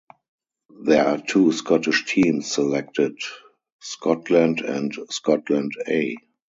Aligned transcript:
There 0.83 1.05
are 1.07 1.19
two 1.19 1.51
Scottish 1.51 2.05
teams 2.05 2.51
selected: 2.51 3.19
"Scotland" 3.81 4.61
and 4.61 4.91
"Scotland 5.11 5.73
A". 5.87 6.17